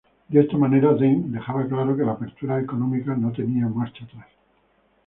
De 0.29 0.39
esta 0.39 0.57
manera, 0.57 0.95
Deng 0.95 1.31
dejaba 1.31 1.67
claro 1.67 1.95
que 1.95 2.01
la 2.01 2.13
apertura 2.13 2.59
económica 2.59 3.15
no 3.15 3.31
tenía 3.31 3.67
marcha 3.67 4.03
atrás. 4.03 4.29